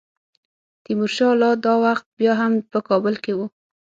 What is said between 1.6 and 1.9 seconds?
دا